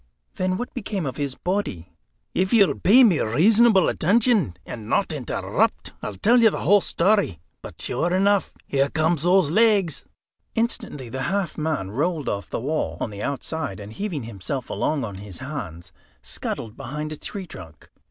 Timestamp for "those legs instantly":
9.17-11.09